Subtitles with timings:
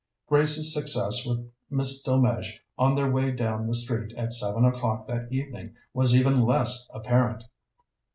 [0.25, 5.31] Grace's success with Miss Delmege on their way down the street at seven o'clock that
[5.31, 7.43] evening, was even less apparent.